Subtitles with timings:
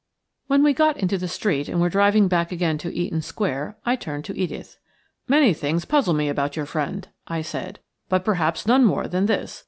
[0.47, 3.95] When we got into the street and were driving back again to Eaton Square, I
[3.95, 4.77] turned to Edith.
[5.27, 7.77] "Many things puzzle me about your friend," I said,
[8.09, 9.59] "but perhaps none more than this.